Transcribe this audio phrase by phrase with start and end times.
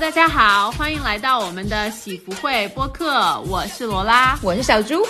[0.00, 5.06] 大家好，欢迎来到我们的喜福会播客，我是罗拉，我是小猪。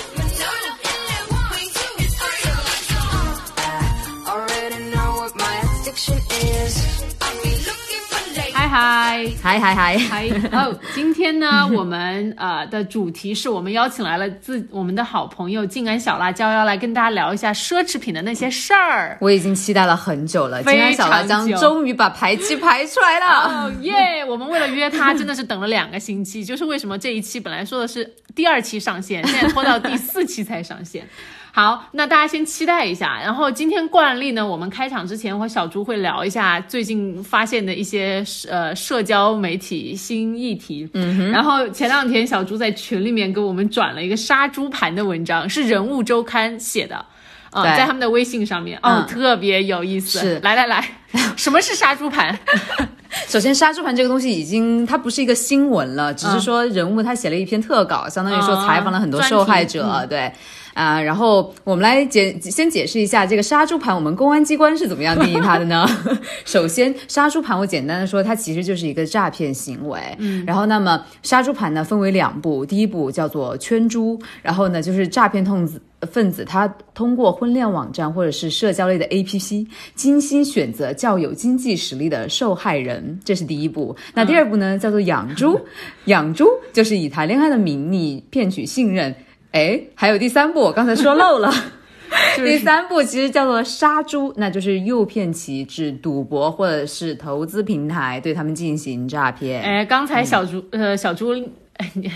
[8.70, 10.30] 嗨嗨嗨嗨嗨嗨！
[10.52, 19.18] 哦，今天呢，我们呃的主题是我们邀请来了自我们的好朋友静安小辣椒，要来跟大家聊一下奢侈品的那些事儿。
[19.20, 23.26] 我已经期待了很久了，静安小辣椒终于把排期排出来了。
[23.66, 24.24] 哦耶！
[24.24, 26.44] 我们为了约他，真的是等了两个星期。
[26.44, 31.04] 就是为什么这一期本来说的是第二期上线，现在拖到第四期才上线。
[31.52, 33.20] 好，那大家先期待一下。
[33.20, 40.88] 然后今天惯例呢，我们开场之前和小猪会聊一下最近发现的一些呃社交媒体新议题。
[40.94, 41.30] 嗯哼。
[41.30, 47.04] 然后前两天小猪在群里面给我们转了一个杀猪盘的文章，是人物周刊写的。
[47.50, 50.20] 啊、对在他们的微信上面，哦，嗯特别有意思。
[50.20, 50.88] 是来来来，
[51.36, 52.38] 什么是杀猪盘？
[53.26, 60.32] 首先，杀猪盘这个东西已经它不是一个新闻了，只是说人物他写了一篇特稿，相当于说嗯采访了很多受害者，对。
[60.74, 65.86] 啊、然后我们来解先解释一下这个杀猪盘，我们公安机关是怎么样定义它的呢？
[66.44, 70.00] 首先，杀猪盘我简单的说，它其实就是一个诈骗行为。
[70.18, 75.80] 嗯，然后那么杀猪盘呢分为两步，第一步叫做圈猪，然后呢就是诈骗痛子。
[76.10, 83.94] 分子他通过婚恋网站或者是社交类的 APP，精心选择较有经济实力的受害人，这是第一步。
[84.14, 85.60] 那第二步呢，叫做养猪，
[86.06, 89.14] 养猪就是以谈恋爱的名义骗取信任。
[89.52, 91.52] 哎，还有第三步，我刚才说漏了。
[92.34, 99.62] 第三步其实叫做杀猪，那就是诱骗其至赌博或者是投资平台，对他们进行诈骗。
[99.62, 101.32] 哎，刚才小猪、呃小猪，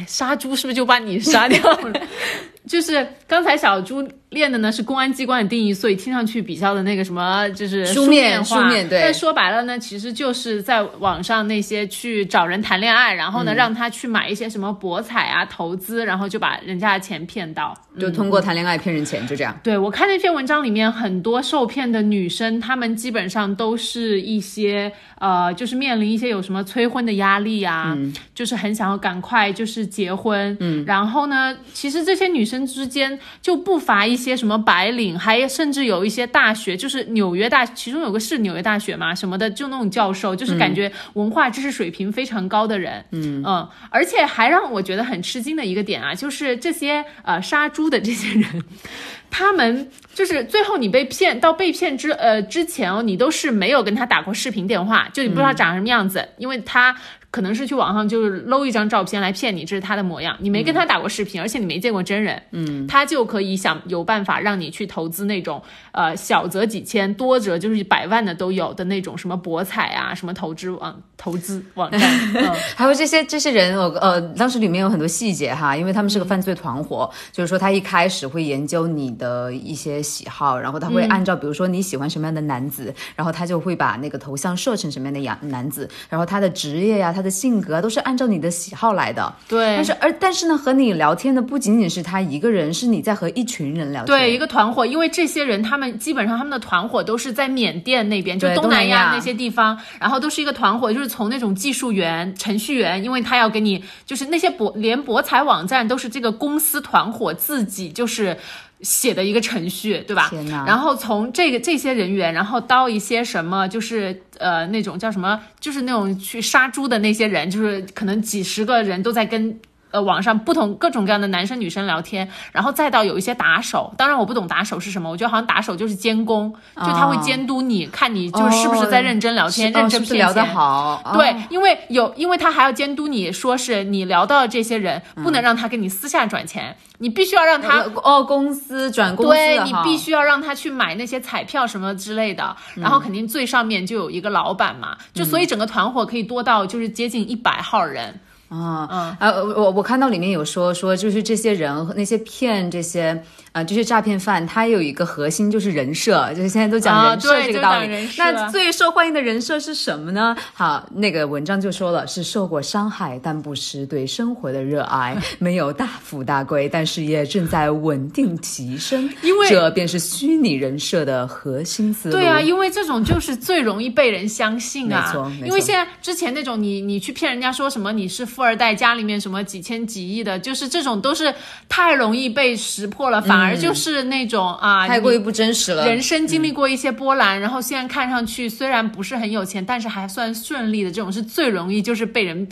[0.07, 2.01] 杀猪是不是就把你杀掉了？
[2.67, 17.73] 就是刚才小猪练的呢是公安机关的定义，所以听上去比较的那个什么就是书面面化书面对但说白了呢，其实就是在网上那些去找人谈恋爱，然后呢、嗯让他去买一些什么博彩啊、投资，然后就把人家的钱骗到。
[17.97, 19.57] 就通过谈恋爱骗人钱，就这样。
[19.63, 27.97] 对我看那篇文章里面，很多受骗的女生，她们基本上都是一些呃，就是面临一些有什么催婚的压力啊，
[28.35, 43.43] 就是很想要赶快就是结婚，嗯，然后呢，其实这些女生之间就不乏一些什么白领，还甚至有一些大学，就是纽约大，其中有个是纽约大学嘛什么的，就那种教授，就是感觉文化知识水平非常高的人，嗯。
[43.45, 48.65] 嗯，而且还让我觉得很吃惊的一个点啊，就是这些呃杀猪的这些人。
[49.31, 56.95] 他们就是最后你被骗到被骗之呃之前哦，你都是没有跟他打过视频电话，就你不知道他长什么样子，因为他
[57.35, 72.01] 可能是去网上就是搂一张照片来骗你，这是他的模样，你没跟他打过视频，而且你没见过真人，嗯，他就可以想有办法让你去投资那种呃小则几千，多则就是百万的都有的那种什么博彩啊，什么投资网投资网站，
[72.39, 72.55] 嗯。
[72.77, 89.35] 还有这些这些人，我呃，当时里面有很多细节哈，因为他们是个犯罪团伙，就是说他一开始会研究你的一些喜好，然后他会按照比如说你喜欢什么样的男子，然后他就会把那个头像设成什么样的样男子，然后他的职业呀、他的性格啊都是按照你的喜好来的。
[89.49, 94.07] 对，但是而但是呢，和你聊天的不仅仅是他一个人，是你在和一群人聊天。
[94.07, 108.37] 对，一个团伙，因为这些人他们基本上他们的团伙都是在缅甸那边，就对东南亚那些地方，然后都是一个团伙，就是从那种技术员、程序员，因为他要给你，就是那些博连博彩网站都是这个公司团伙自己就是。
[108.81, 110.31] 写的一个程序，对吧？
[110.67, 119.59] 然后从这个这些人员，然后到一些什么，就是呃那种叫什么，就是那种去杀猪的那些人，就是可能几十个人都在跟
[119.95, 131.13] 呃网上不同各种各样的男生女生聊天，然后再到有一些打手，当然我不懂打手是什么，我觉得好像打手就是监工，就他会监督你，看你就是是不是在认真聊天，是认真骗哦是不是聊得钱好？
[131.15, 148.21] 对哦，因为有，因为他还要监督你，说是你聊到的这些人，不能让他给你私下转钱，你必须要让他哦，公司转公司对你必须要让他去买那些彩票什么之类的，然后肯定最上面就有一个老板嘛，就所以整个团伙可以多到就是接近一百号人。
[148.59, 149.17] 啊，
[149.57, 153.23] 我我看到里面有说说，就是这些人那些骗这些
[153.53, 158.09] 呃这些诈骗犯，他有一个核心就是人设，就是现在都讲啊人设这个道理。
[158.19, 160.37] 那最受欢迎的人设是什么呢？
[160.53, 172.15] 好，那个文章就说了，是受过伤害但不失对生活的热爱， 没有大富大贵，但事业正在稳定提升， 因为这便是虚拟人设的核心思路。
[172.15, 175.07] 对啊，因为这种就是最容易被人相信啊。
[175.07, 181.35] 没错没错因为现在之前那种你你去骗人家说什么你是富二代，家里面什么几千几亿的，就是这种都是
[181.69, 185.87] 太容易被识破了，反而就是那种啊，太过于不真实了。
[185.89, 192.47] 人生经历过一些波澜，然后现在看上去虽然不是很有钱，但是还算顺利的这种，是最容易就是被人。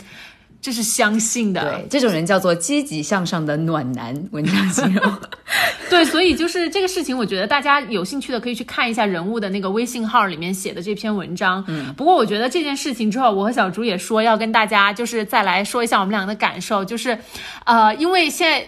[0.63, 5.13] 这是相信的，对，这种人叫做积极向上的暖男，文章形容。
[5.89, 11.61] 对，所以就是这个事情，我觉得大家有兴趣的可以去看一下人物的那个微信号里面写的这篇文章。
[11.67, 17.19] 嗯，不过我觉得这件事情之后，我和小竹也说要跟大家就是再来说一下我们俩的感受，就是，
[17.65, 18.65] 呃，因为现在。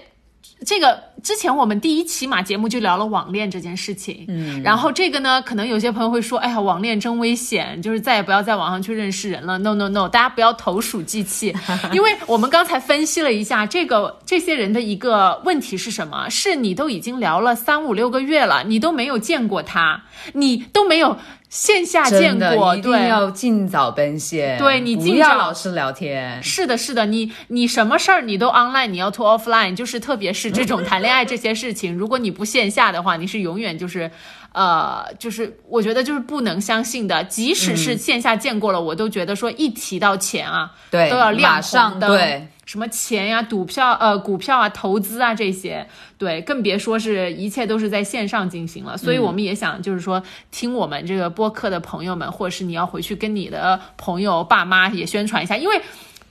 [0.66, 9.58] 这个之前我们第一期嘛节目就聊了网恋这件事情，嗯，然后这个呢，可能有些朋友会说，哎呀，网恋真危险，就是再也不要在网上去认识人了。
[9.60, 11.54] No No No，大家不要投鼠忌器，
[11.94, 16.30] 因为我们刚才分析了一下这个这些人的一个问题是什么？
[16.30, 20.04] 是你都已经聊了三五六个月了，你都没有见过他，
[20.34, 21.18] 你都没有。
[21.56, 24.58] 线下见过，一定要尽早奔现。
[24.58, 26.44] 对你尽早老是聊天。
[26.44, 34.12] 是的，是的，你你什么事儿你都 online，你要 to offline，就是特别是这种谈恋爱这些事情，如果你不线下的话，你是永远就是，
[34.56, 37.22] 呃，就是我觉得就是不能相信的。
[37.26, 42.10] 即使是线下见过了，我都觉得说一提到钱啊，对，都要亮红灯。
[42.10, 42.48] 对。
[42.66, 45.88] 什么钱呀、赌票、呃股票啊、投资啊这些，
[46.18, 48.98] 对，更别说是一切都是在线上进行了。
[48.98, 55.80] 所以我们也想，就是说，听我们这个播客的朋友们，或者是你要回去跟你的朋友、爸妈也宣传一下，因为。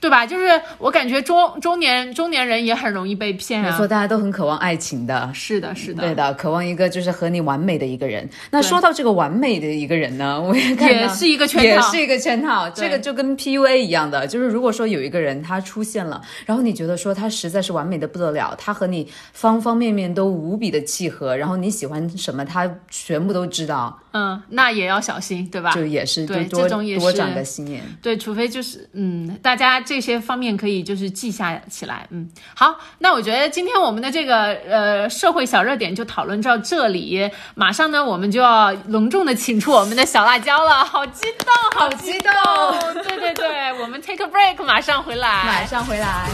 [0.04, 0.26] 对吧？
[0.26, 3.70] 就是我感觉中中年中年人也很容易被骗啊。
[3.70, 5.30] 没错，大家都很渴望爱情的。
[5.32, 8.28] 是的，是的，对的，渴望一个就是和你完美的一个人。
[8.50, 12.68] 那说到这个完美的一个人呢，我也看也是一个圈套，也是一个圈套。
[12.68, 23.98] 这个就跟 PUA 一样的，就是如果说有一个人他出现了，然后你觉得说他实在是完美的不得了，他和你方方面面都无比的契合，然后你喜欢什么他全部都知道。
[24.12, 25.72] 嗯，那也要小心，对吧？
[25.72, 27.82] 就也是对这种也是多长个心眼。
[28.00, 30.74] 对，除非就是嗯，大家这些方面可以。
[30.84, 42.32] 就是记下起来，嗯，好，那我觉得今天我们的这个呃社会小热点就讨论到这里，马上呢我们就要隆重的请出我们的小辣椒了，好激动，好激动，
[43.02, 46.28] 对对对，我们 take a break，马上回来，马上回来。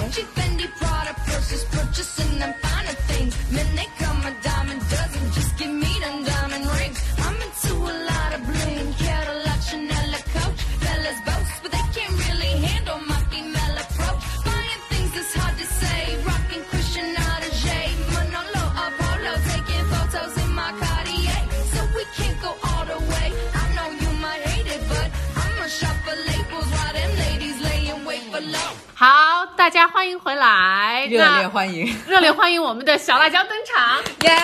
[29.00, 34.37] 好，大家欢迎回来，热烈欢迎， 热烈欢迎我们的小辣椒登场，耶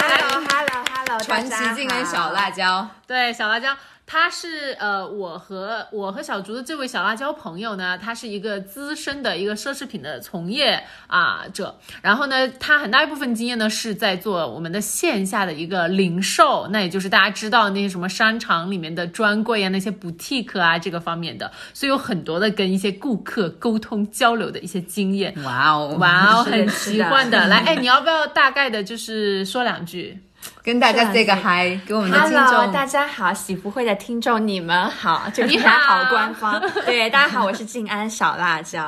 [0.00, 3.76] ！Hello，Hello，Hello，传奇竟然小辣椒，对，小辣椒。
[4.06, 25.34] 他是呃，我和我和小竹的这位小辣椒朋友呢，他是一个资深的一个奢侈品的从业啊者，然后呢，他很大一部分经验呢是在做我们的线下的一个零售，那也就是大家知道那些什么商场里面的专柜啊，那些 boutique 啊这个方面的，所以有很多的跟一些顾客沟通交流的一些经验。
[25.42, 27.48] 哇哦，哇哦，很奇幻的。
[27.48, 30.20] 来，哎，你要不要大概的就是说两句？
[30.62, 38.86] 跟大家 say 个 hi，给我们的听众，大家好，喜福会的听众，你们好， 就你好官方， 对，大家好，我是静安小辣椒，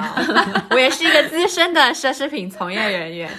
[0.71, 3.31] 我也是一个资深的奢侈品从业人员，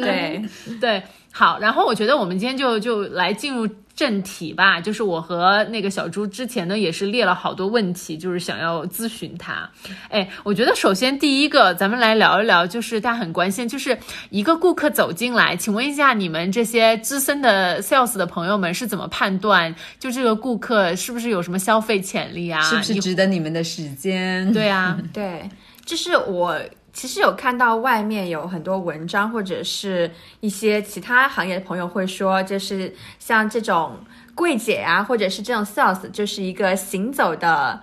[0.00, 0.42] 对
[0.80, 1.02] 对，
[1.32, 3.68] 好，然后我觉得我们今天就就来进入。
[3.98, 9.68] 正题吧，就是我和那个小朱之前呢，也是列了好多问题，就是想要咨询他。
[10.08, 13.98] 哎，我觉得首先第一个，咱们来聊一聊，就是大家很关心，就是
[14.30, 22.62] 一个顾客走进来，请问一下，你们这些资深的 sales 的朋友们是怎么判断，就这个顾客是不是有什么消费潜力啊？
[22.62, 24.52] 是不是值得你们的时间？
[24.52, 25.50] 对啊， 对，
[25.84, 26.56] 就是我。
[26.98, 33.96] 其实有看到外面有很多文章，或者是一些其他行业的朋友会说，就是像这种
[34.34, 37.80] 柜姐啊，或者是这种 sales，就是一个行走的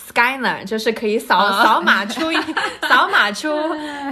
[0.00, 2.22] scanner，就是可以扫扫码出
[2.88, 3.52] 扫码出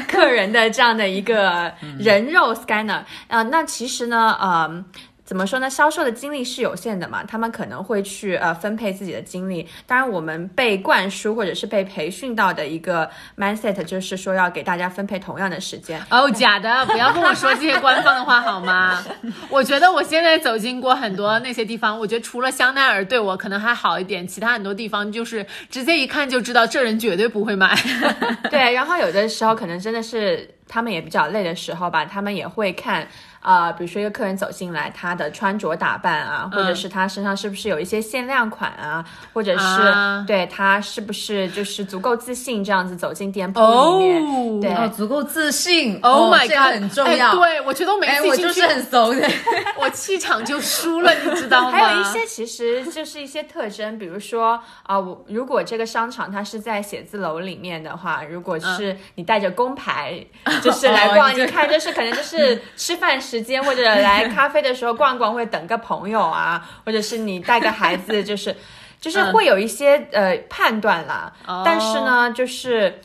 [0.06, 3.04] 客人的这样的一个 人肉 scanner。
[3.28, 4.84] 呃，那其实呢，呃。
[5.32, 5.70] 怎么说呢？
[5.70, 9.66] 销售的精力是有限的嘛，他们可能会去呃分配自己的精力。
[9.86, 13.08] 当然，我们被灌输或者是被培训到的一个
[13.38, 15.98] mindset 就是说要给大家分配同样的时间。
[16.10, 19.02] 哦，假的，不要跟我说这些官方的话好吗？
[19.48, 27.74] 我觉得我现在走进过很多那些地方，我觉得除了香奈儿对我可能还好一点，其他很多地方就是直接一看就知道这人绝对不会买。
[28.52, 30.46] 对，然后有的时候可能真的是。
[30.72, 33.06] 他们也比较累的时候吧，他们也会看。
[33.42, 39.92] 啊，比如说一个客人走进来，他的穿着打扮啊，或者是他身上是不是有一些限量款啊，或者是
[40.28, 43.60] 对他是不是就是足够自信这样子走进店铺
[43.98, 44.20] 里
[44.60, 47.34] 面，对，足够自信，Oh my god，很重要。
[47.34, 49.28] 对我觉得我每次进去很怂的，
[49.76, 51.72] 我气场就输了， 你知道吗？
[51.72, 60.24] 还有一些其实就是一些特征，比如说啊，我如果这个商场它是在写字楼里面的话，如果是你带着工牌
[60.62, 63.12] 就是来逛，你看就是可能就是吃饭。
[63.20, 68.56] 时间或者来 咖啡的时候逛逛，会等个朋友啊，或者是你带个孩子，就是
[69.00, 71.32] 就是会有一些呃判断啦。
[71.64, 73.00] 但是呢，就是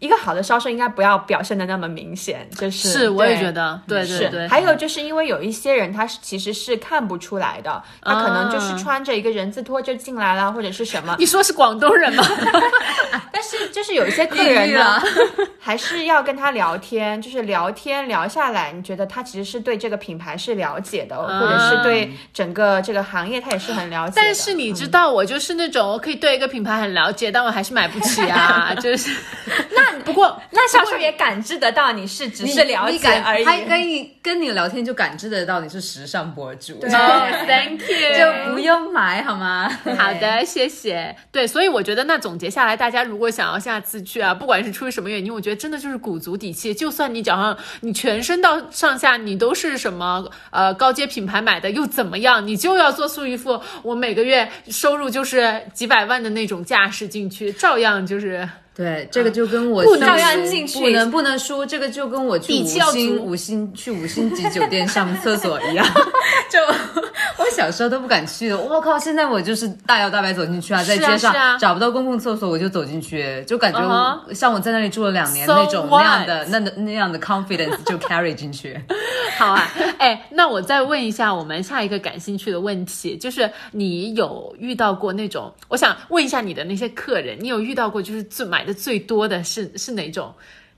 [0.00, 4.48] 一个好的销售应该不要表现的那么明显，就是是我也觉得，对对对。
[4.48, 11.14] 还有就是因为有一些人他是其实是看不出来的，他可能就是穿着一个人字拖就进来了，或者是什么？
[11.20, 12.24] 你说是广东人吗？
[13.32, 15.00] 但是就是有一些客人呢。
[15.62, 24.14] 还是要跟他聊天，就是聊天聊下来，你觉得他其实是对这个品牌是了解的，或者是对整个这个行业他也是很了解。
[24.16, 28.74] 但是你知道，我就是那种我可以对一个品牌很了解，但我还是买不起啊。
[28.80, 29.14] 就是
[29.76, 36.74] 那不过那销售也感知得到你是只是了解而已，他跟你跟你聊天就感知得到你是时尚博主。
[36.80, 36.90] 对，
[37.46, 39.68] Thank you，就不用买好吗？
[39.96, 41.14] 好的，谢谢。
[41.30, 45.60] 对，所以我觉得那总结下来，大家如果想要下次去啊，不管是出于什么原因，我觉得。
[45.60, 52.46] 真的就是鼓足底气，就算你脚上你全身到上下你都是什么呃高阶品牌买的又怎么样？
[52.46, 58.48] 你就要做出一副我每个月收入就是几百万的那种架势进去，照样就是。
[58.74, 61.66] 对，这个就跟我不照样进去，不能不能输。
[61.66, 65.84] 这个就跟我去五星五星去五星级酒店上厕所一样，
[66.48, 66.58] 就
[67.36, 68.58] 我小时候都不敢去的。
[68.58, 73.80] 我靠，现在我就是大摇大摆走进去啊，在街上找不到公共厕所我就走进去，就感觉
[74.32, 78.80] 像我在那里住了两年那种那样的那那样的 confidence 就 carry 进去。
[79.36, 85.52] 好啊，哎，那我再问一下我们下一个感兴趣的问题，就是你有遇到过那种？
[85.68, 88.74] 我想问一下你的那些客人，你有遇到过就是最买的。
[88.74, 90.34] 最多的是是哪种？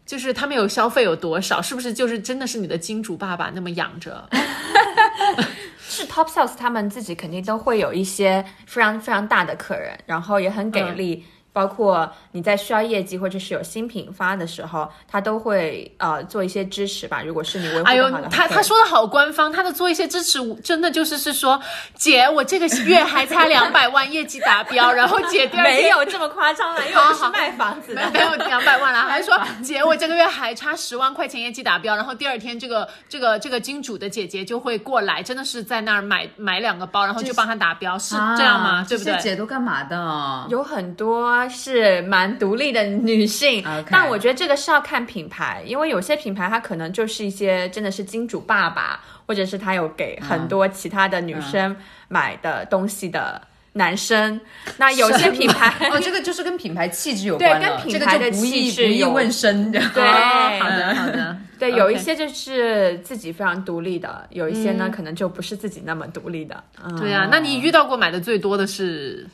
[0.06, 1.60] 就是他们有消费有多少？
[1.60, 4.28] 是不是就是真的是你的金主爸爸那么养着？
[5.88, 11.24] 是 Top Sales，他们自己肯定都会有一些非常非常大的客人，然后也很给力。
[11.52, 17.22] 包括你在需要业绩或者是有新品发的时候，他都会呃做一些支持吧。
[17.22, 21.60] 如果是你维护好的，他他说的好官方，他的做一些支持，真的就是是说，
[21.94, 38.86] 姐，我这个月还差两百万业绩达标，然后姐第二天没有这么夸张了，又不是卖房子， 没有两百万了， 还说姐，我这个月还差十万块钱业绩达标，然后第二天这个这个这个金主的姐姐就会过来，真的是在那儿买买两个包，然后就帮他达标，是这样吗？
[38.88, 39.14] 对不对？
[39.18, 40.46] 姐都干嘛的？
[40.48, 41.41] 有很多。
[41.48, 51.76] 是蛮独立的女性，但我觉得这个是要看品牌，因为有些品牌它可能就是一些真的是金主爸爸，或者是他有给很多其他的女生
[52.08, 53.40] 买的东西的
[53.74, 54.40] 男生。
[54.76, 59.80] 那有些品牌 哦，这个就是跟品牌气质有关跟品牌的气质不易问深的。
[59.94, 60.04] 对，
[60.60, 61.36] 好的好的。
[61.58, 66.62] 对，有一些就是自己非常独立的，有一些呢可能就不是自己那么独立的。
[66.98, 69.26] 对呀，那你遇到过买的最多的是？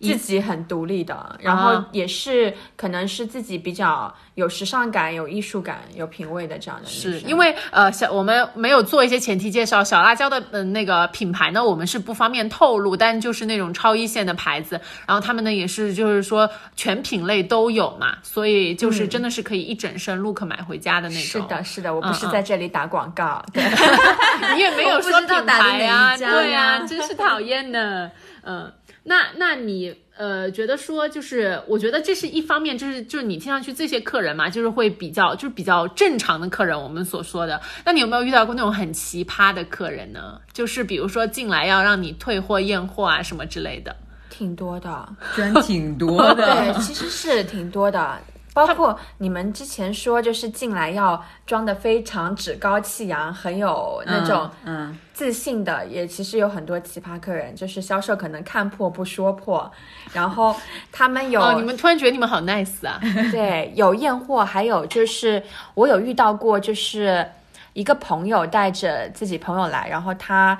[0.00, 6.86] 自己很独立的，然后也是可能是自己比较有时尚感、有艺术感、有品味的这样的。
[6.88, 21.22] 是因为呃，小我们没有做一些前提介绍，小辣椒的嗯那个品牌呢，我们是不方便透露，但就是那种超一线的牌子，然后他们呢也是就是说全品类都有嘛，所以就是真的是可以一整身 look 买回家的那种。
[21.22, 23.62] 是的，是的，我不是在这里打广告，对，
[24.54, 28.10] 你也没有说品牌呀，对呀，真是讨厌的，
[28.44, 28.72] 嗯。
[29.10, 37.60] 那那你呃觉得说就是我觉得这是一方面，就是就是你听上去这些客人嘛，就是会比较就是比较正常的客人，我们所说的。
[37.84, 40.40] 那你有没有遇到过那种很奇葩的客人呢？
[40.52, 43.96] 就是比如说进来要让你退货验货啊什么之类的，
[44.28, 46.46] 挺多的，居然挺多的。
[46.46, 48.16] 对，其实是挺多的。
[48.52, 59.70] 包括你们之前说，就是进来要装的非常趾高气扬，很有那种嗯自信的，也其实有很多奇葩客人，就是销售可能看破不说破，
[60.12, 60.54] 然后
[60.90, 63.00] 他们有，你们突然觉得你们好 nice 啊？
[63.30, 65.42] 对，有验货，还有就是
[65.74, 67.26] 我有遇到过，就是
[67.72, 70.58] 一个朋友带着自己朋友来，然后他。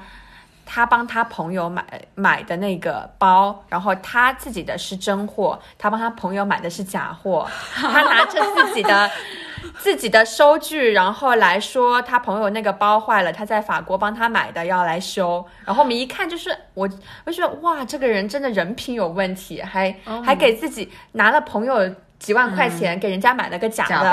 [0.73, 1.85] 他帮他朋友买
[2.15, 7.45] 买的那个包，然后他自己的是真货，他帮他朋友买的是假货。
[7.75, 9.11] 他拿着自己的
[9.81, 15.45] 自己的收据，然后来说他朋友那个包坏了，他在法国帮他买的要来修。
[15.65, 16.89] 然后我们一看就是我，
[17.25, 19.93] 我觉得哇，这个人真的人品有问题，还
[20.25, 24.05] 还给自己拿了朋友几万块钱给人家买了个假的，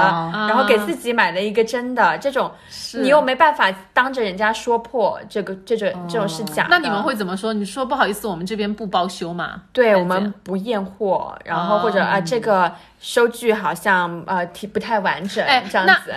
[0.48, 2.50] 然后给自己买了一个真的，这种
[2.94, 6.70] 你又没办法当着人家说破这个这种这种是假的。
[6.72, 7.54] 那你们会怎么说？
[7.54, 9.62] 你说不好意思，我们这边不包修嘛？
[9.74, 16.12] 对我们不验货，然后或者哦啊这个收据好像呃提不太完整，哎这样子。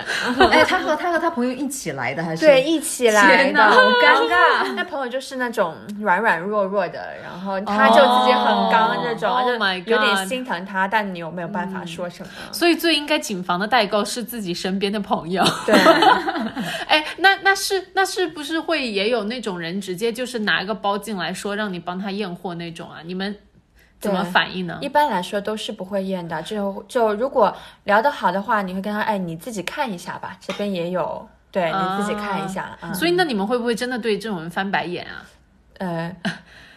[0.51, 2.47] 哎，他和他和他朋友一起来的还是？
[2.47, 4.73] 对，，一起来的，好尴尬。
[4.75, 9.47] 那朋友就是那种软软弱弱的，然后他就自己很刚那种，Oh
[9.85, 12.31] 就有点心疼他，但你又没有办法说什么。
[12.51, 15.45] 所以最应该谨防的代购是自己身边的朋友。
[15.67, 15.75] 对，
[16.89, 23.01] 哎，那那是那是不是会也有那种人直接就是拿一个包进来说让你帮他验货那种啊？
[23.05, 23.37] 你们
[24.01, 24.89] 怎么反应呢一？
[24.89, 26.43] 般来说都是不会验的。
[26.43, 27.55] 就就如果
[27.85, 32.77] 聊得好的话，你会跟他，哎，你自己看一下吧，这边也有，对你自己看一下。
[32.81, 35.23] 嗯，所以那你们会不会真的对这种人翻白眼啊？
[35.79, 36.17] 呃，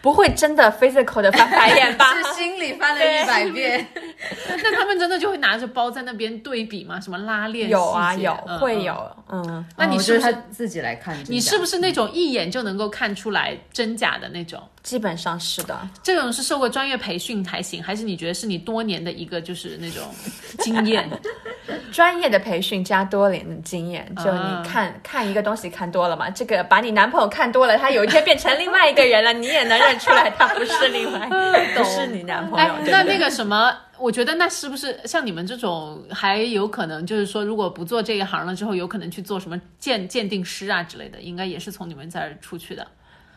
[0.04, 2.12] 不会真的 physical 的翻白眼吧？
[2.22, 3.86] 是心里翻了一百遍，
[4.62, 7.00] 那他们真的就会拿着包在那边对比吗？
[7.00, 7.70] 什么拉链？
[7.70, 8.94] 有啊，有会有，
[9.30, 9.64] 嗯。
[9.78, 11.16] 那你是是不是他自己来看？
[11.26, 14.62] 你是不是那种一眼就能够看出来真假的那种？
[14.82, 20.02] 基本上是的，这种是受过专业培训才行，还是你觉得是你多年的一个就是那种
[20.58, 21.08] 经验？
[21.90, 31.28] 专业的培训加多年的经验，就啊你看、看一个东西看多了嘛，这个把你男朋友看多了，他有一天变成另外一个人了，你也能认出来他不是另外，
[31.76, 32.74] 不是你男朋哎友。
[32.74, 42.86] 哎，那那个什么，我觉得那是不是像你们这种还有可能就是说，如果不做这一行了之后，有可能去做什么鉴鉴定师啊之类的，应该也是从你们这儿出去的。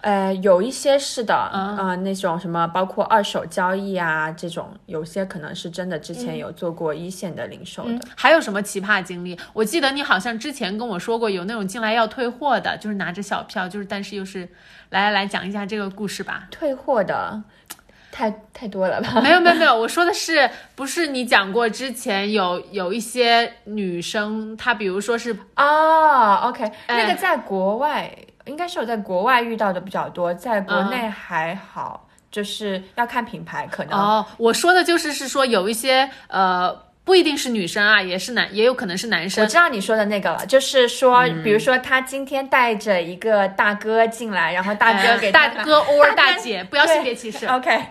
[0.01, 7.89] 呃，有一些是的，啊呃，那种什么包括二手交易啊这种，有些可能是真的之前有做过一线的零售的。
[7.91, 9.37] 嗯，还有什么奇葩经历？
[9.53, 14.47] 我记得你好像之前跟我说过，有那种进来要退货的，就是拿着小票，就是但是又是
[14.91, 16.47] 来来来讲一下这个故事吧。
[16.51, 17.41] 退货的
[18.11, 19.19] 太太多了吧？
[19.21, 28.15] 没有没有没有，我说的是不是你讲过之前有有一些女生，她比如说是啊、o k 哎那个在国外
[28.47, 36.73] 应该是我在国外遇到的比较多，在国内还好，就是要看品牌，可能、哦，我说的就是是说有一些呃，
[37.03, 39.49] 不一定是女生啊，也是男，也有可能是男生我。
[39.49, 47.45] 知道你说的那个了，就是说，比如说他今天带着一个大哥进来，然后大哥呃给他大哥 or 大姐，不要性别歧视。
[47.47, 47.81] OK，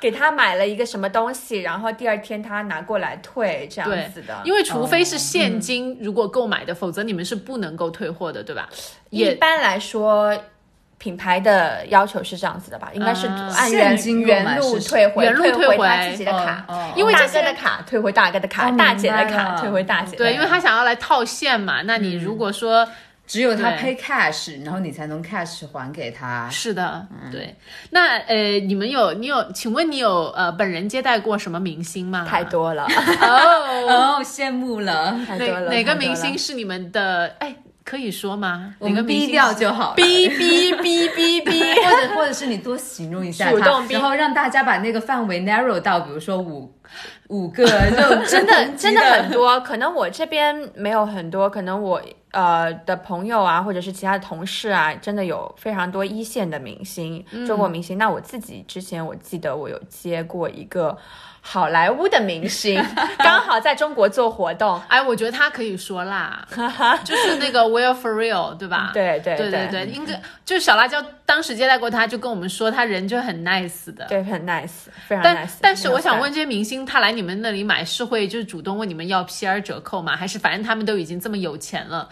[0.00, 4.40] 给他买了一个什么东西，然后第二天他拿过来退这样子的。
[4.44, 8.68] 因为除非是现金，如果购买的，否则你们是不能够退货的，对吧？
[9.10, 10.36] 一般来说。
[10.98, 12.90] 品牌的要求是这样子的吧？
[12.94, 20.16] 应该是啊按原现金原路退回，原路退退回他自己的卡，哦哦因为这些大哥的卡退回大哥的卡，哦大姐的卡退回大姐的。
[20.16, 21.82] 对，因为他想要来套现嘛。
[21.82, 22.88] 那你如果说
[23.26, 26.48] 只有他 pay cash，然后你才能 cash 还给他。
[26.50, 27.54] 是的，对，
[27.90, 32.24] 那呃，你们有你有，请问你有呃本人接待过什么明星吗？
[32.28, 35.70] 太多了，哦， 哦，羡慕了，哪太多了。
[35.70, 37.34] 哪个明星是你们的？
[37.40, 38.74] 哎，可以说吗？
[38.78, 39.96] 我哪个明星们逼掉就好了。
[39.96, 41.74] 哔哔哔哔哔。
[41.86, 46.72] 或者或者是你多形容一下他主动逼然后让大家把那个范围 narrow 到，比如说五
[47.28, 52.00] 五个 就真的真的很多，可能我这边没有很多，可能我
[52.36, 57.96] 呃的朋友啊，或者是其他的同事啊，真的有非常多一线的明星，中国明星。
[57.96, 60.94] 那我自己之前我记得我有接过一个
[61.40, 62.78] 好莱坞的明星，
[63.18, 64.78] 刚好在中国做活动。
[64.88, 66.46] 哎，我觉得他可以说啦，
[67.02, 68.90] 就是那个 Will for real，对吧？
[68.92, 74.04] 对对对对对，应该就是小辣椒当时接待过他，就跟我们说他人就很 nice 的。
[74.06, 75.52] 对，很 nice，非常但 nice。
[75.62, 80.14] 但是我想问，这些明星他来你们那里买是会就是主动问你们要 PR 折扣吗？
[80.16, 82.08] 还是反正他们都已经这么有钱了，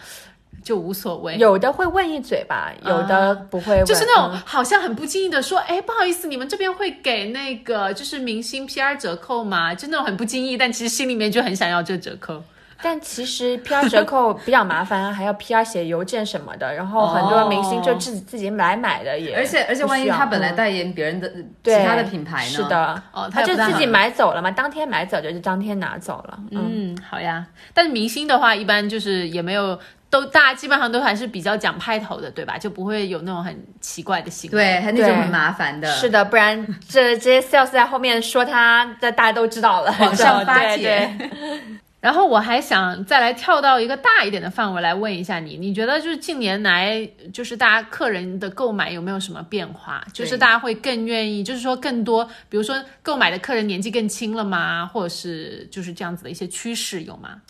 [0.65, 1.37] 就无所谓？
[1.37, 9.75] 有的会问一嘴吧，有的不会问，啊就是那种嗯好像很不经意的说，哎，不好意思，你们这边会给那个就是明星 PR 折扣吗？
[9.75, 12.41] 就那种很不经意，但其实心里面就很想要这折扣。
[12.81, 21.27] 但其实 PR 折扣比较麻烦，还要 PR 写邮件什么的，然后很多明星就自己自己来买的也，而且而且万一他本来嗯代言别人的
[21.63, 22.49] 其他的品牌呢？
[22.51, 27.45] 是，的，哦他就自己买走了嘛，当天买走就是当天拿走了，嗯，嗯，好呀。
[27.73, 29.79] 但是明星的话，一般就是也没有。
[30.15, 32.57] 都大家基本上都还是比较讲派头的，对吧？
[32.57, 34.57] 就不会有那种很奇怪的行为。
[34.57, 35.91] 对，还那种很麻烦的。
[35.91, 40.77] 是的，不然这这些 sales 在后面说他，这大家都知道了，网上 发帖
[41.19, 41.29] 对
[41.99, 50.05] 然后我还想再来跳到一个大一点的范围来问一下你，你觉得就是近年来就是大家客人的购买有没有什么变化？
[50.13, 54.85] 就是大家会更愿意，就是说更多，比如说购买的客人年纪更轻了吗？
[54.85, 57.41] 或者是就是这样子的一些趋势有吗？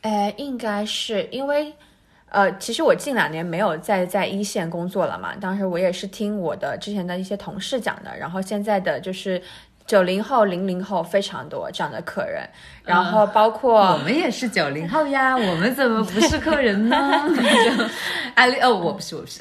[0.00, 1.70] 呃，应该是因为，
[2.30, 9.42] 呃，其实我近两年没有再在一线工作了嘛，当时我也是听我的之前的一些同事讲的，然后现在的就是
[9.90, 12.48] 九零后、零零后非常多这样的客人，
[12.84, 16.96] 然后包括我们也是九零后呀，我们怎么不是客人呢？
[17.26, 17.84] 就
[18.36, 19.40] 啊，哦，我不是，我不是。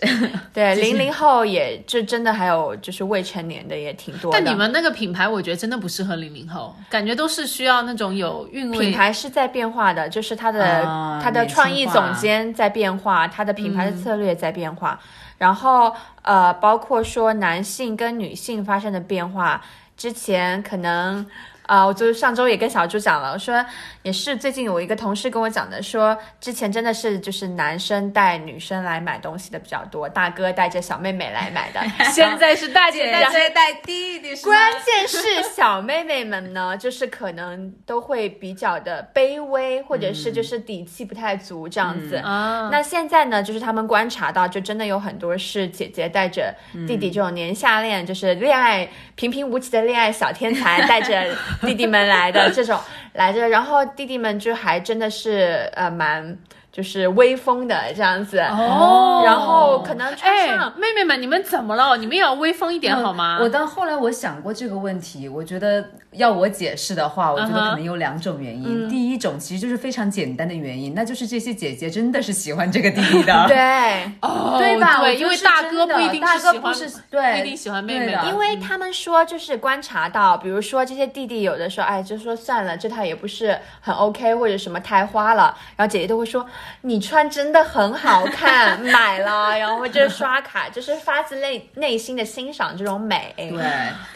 [0.51, 4.39] 对 零零后也就真的还有就是未成年的也挺多的。
[4.39, 8.79] 但你们那个品牌，我觉得真的不适合零零后，感觉都是需要那种有韵味。
[8.79, 14.99] 品牌是在变化的，就是它的、啊它的创意总监在变化，它的品牌的策略在变化，
[15.38, 19.62] 然后呃，包括说男性跟女性发生的变化，
[19.99, 21.29] 之前可能。
[21.69, 23.63] 啊、我就是上周也跟小猪讲了，我说
[24.01, 31.79] 也是最近有一个同事跟我讲的，说之前真的是就是男生带女生来买东西的比较多，大哥带着小妹妹来买的，
[32.12, 42.15] 现在是大姐带着带弟弟关键是小妹妹们呢，就是可能都会比较的卑微，或者是就是底气不太足这样子。
[42.15, 46.51] 啊，那现在呢，就是他们观察到，就真的有很多是姐姐带着
[46.88, 51.27] 弟弟这种年下恋，就是恋爱平平无奇的恋爱小天才，带着
[51.62, 52.80] 弟弟们来的这种
[53.13, 56.38] 来着，然后弟弟们就还真的是呃蛮
[56.71, 58.39] 就是威风的这样子。
[58.39, 61.97] 哦然后可能穿哎，妹妹们，你们怎么了？
[61.97, 63.38] 你们也要威风一点好吗？
[63.41, 68.88] 我到后来我想过这个问题，我觉得要我解释的话，我觉得可能有两种原因。
[68.89, 74.99] 第一种其实就是非常简单的原因，那就是这些姐姐真的是喜欢这个弟弟的， 对， 哦对吧？
[75.01, 86.45] 对，因为大哥不一定大是喜欢，哥不是对，不一定喜欢妹妹的的因为他们说，就是观察到，比如说这些弟弟有的时候，哎，就说算了，这套也不是很 OK，或者什么太花了，然后姐姐都会说
[86.82, 93.34] 你穿真的很好看，买了，然后就是刷卡，就是发自内内心的欣赏这种美。
[93.38, 93.60] 对，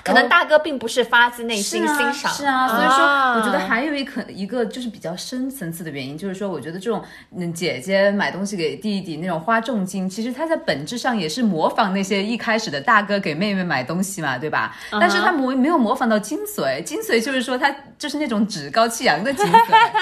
[0.04, 7.04] 可能大哥并不是发自内心欣赏，是啊，所以说啊我觉得还有一可一个就是比较深层次的原因，就是说我觉得这种
[7.36, 14.76] 嗯姐姐买东西给弟弟那种花重金，其实他在本质上也是模仿那些一开始的大哥给妹妹买东西嘛，对吧？
[14.92, 19.74] 但是他模没有模仿到精髓，精髓就是说他就是那种趾高气扬的精髓。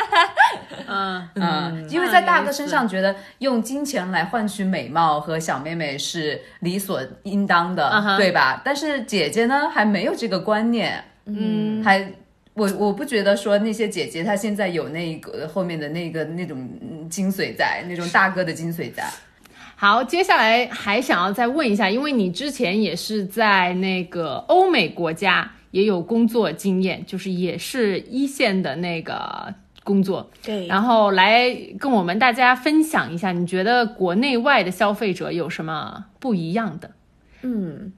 [0.88, 8.62] 嗯嗯，因为在大哥身上觉得用金钱来换取美貌和小妹妹是理所应当的对吧？
[8.64, 12.10] 但是姐姐呢还没有这个观念，嗯，还
[12.54, 19.04] 我我不觉得说那些姐姐她现在有那个后面的那个那种嗯精髓在，那种大哥的精髓在。
[19.76, 29.52] 好，接下来还想要再问一下，因为你之前也是在那个欧美国家也有工作经验，就是也是一线的那个
[29.84, 36.92] 工作，对然后来跟我们大家分享一下，你觉得国内外的消费者有什么不一样的？
[37.42, 37.92] 嗯，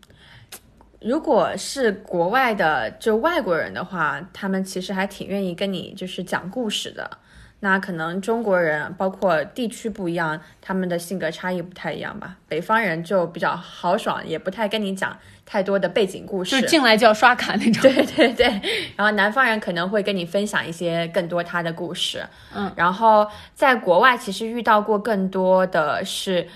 [1.02, 7.18] 如果是国外的就外国人的话，他们其实还挺愿意跟你就是讲故事的。
[7.60, 12.38] 那可能中国人包括地区不一样，他们的性格差异不太一样吧。
[12.48, 15.18] 北方人就比较豪爽，也不太跟你讲
[15.54, 16.60] 太多的背景故事。
[16.60, 17.84] 就进来就要刷卡那种。
[17.94, 18.48] 对对对，
[18.96, 26.48] 然后南方人可能会跟你分享一些更多他的故事，嗯，然后在国外其实遇到过更多的是，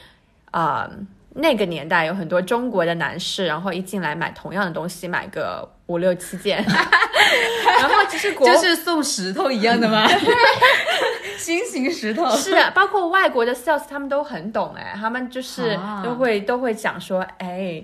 [0.49, 0.89] 啊、
[1.35, 10.07] 那个年代有很多中国的男士，然后一进来买同样的东西，买个五六七件， 然后其实国就是送石头一样的吗？
[11.37, 17.83] 新型石头是的，包括外国的 sales 他们都很懂哎，他们就是啊都会、都会讲说，哎，呃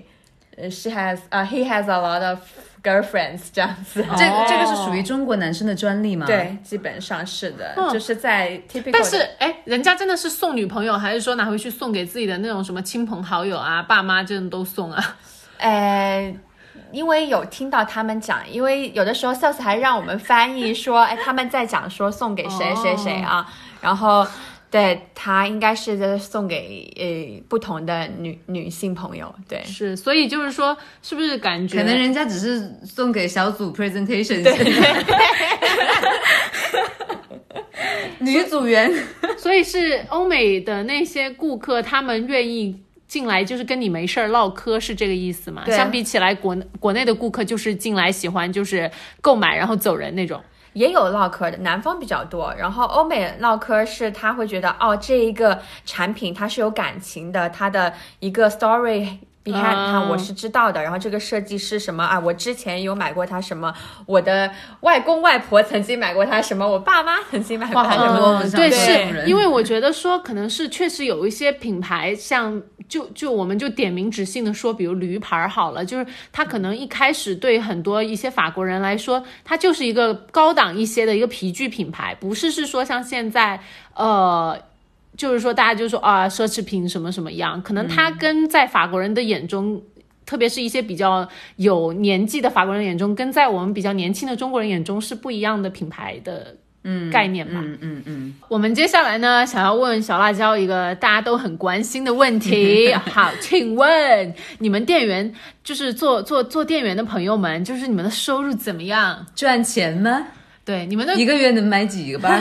[0.70, 2.38] ，she has 啊、he has a lot of
[2.82, 4.02] girlfriends 这样子。
[4.02, 6.26] 这个这个是属于中国男生的专利吗？。
[6.26, 8.90] 对，基本上是的，嗯就是在 typical。
[8.92, 15.16] 但是，哎，人家真的是送女朋友，还是说拿回去送给自己的那种什么亲朋好友啊、爸妈这种都送啊？
[15.58, 16.34] 呃，
[16.90, 23.46] 因为有听到他们讲，因为有的时候 sales 还让我们翻译说，哎，他们在讲说送给谁谁谁啊，
[23.80, 24.26] 然后
[24.74, 29.62] 对他应该是在送给呃不同的女女性朋友，对。
[29.62, 34.42] 是，所以就是说，是不是感觉可能人家只是送给小组 presentation，
[38.18, 38.92] 女组员
[39.38, 45.62] 所以是欧美的那些顾客，他们愿意进来就是跟你没事儿唠嗑，是这个意思吗？
[45.64, 50.42] 对相比起来，国国内的顾客就是进来喜欢就是购买然后走人那种。
[50.74, 52.54] 也有唠嗑的，南方比较多。
[52.56, 60.82] 然后欧美唠嗑是他会觉得，哦，这一个产品它是有感情的，它的一个 story behind 它哦我是知道的。
[60.82, 63.72] 然后这个设计师什么啊，我之前有买过它什么，
[64.06, 68.42] 我的外公外婆曾经买过它什么，我爸妈曾经买过它什么。
[68.50, 83.60] 对，是因为我觉得说，可能是确实有一些品牌，像就就我们就点名指姓的说，比如驴牌儿好了，就是它可能一开始对很多一些法国人来说，它就是一个高档一些的一个皮具品牌，不是是说像现在
[83.94, 84.58] 呃。
[85.16, 89.80] 就是说，大家就说啊，奢侈品什么什么样，可能它跟在法国人的眼中
[90.26, 97.60] 特别是一些比较有年纪的法国人眼中，跟在我们比较年轻的中国人眼中是不一样的品牌的嗯概念吧。
[97.62, 102.92] 嗯嗯嗯，我们接下来呢，想要问小辣椒一个大家都很关心的问题。
[103.12, 109.24] 好，请问你们店员就是做做做店员的朋友们，就是你们的收入怎么样？
[109.34, 110.26] 赚钱吗？
[110.64, 112.40] 对，你们的一个月能买几个吧？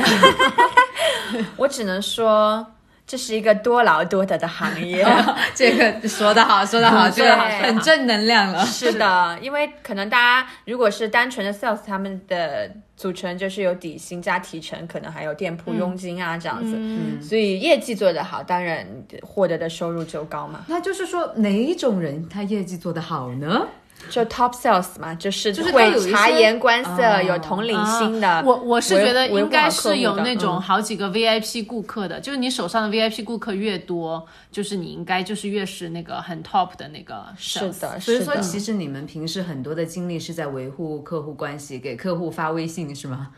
[1.57, 2.65] 我只能说。
[3.05, 5.05] 这是一个多劳多得的行业，
[5.53, 8.65] 这个说得好，说得好，这个对很正能量了。
[8.65, 18.87] 是的，因为可能大家如果是单纯的 sales，他们的组成就是有底薪加提成，可能还有店铺佣金啊、这样子，嗯所以业绩做得好，当然
[19.21, 20.63] 获得的收入就高嘛。
[20.67, 23.67] 那就是说，哪一种人他业绩做得好呢？
[24.09, 28.27] 就 top sales 嘛，就是就是有察言观色、哦有同理心的。
[28.27, 37.73] 啊我我是觉得应该是有那种嗯好几个 VIP 顾客的，就是你手上的 VIP 顾客越多，就是你应该就是越是那个很 top 的那个 sales。
[37.73, 43.29] 是的，所以说，其实你们平时很多的精力是在维护客户关系，给客户发微信是吗？